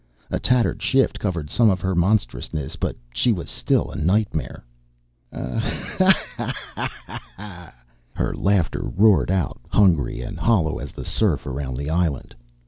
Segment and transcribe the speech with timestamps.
[0.31, 4.65] A tattered shift covered some of her monstrousness, but she was still a nightmare.
[5.31, 6.09] "Ho ho,
[6.75, 6.87] ho
[7.37, 7.65] ho!"
[8.15, 12.33] Her laughter roared out, hungry and hollow as the surf around the island.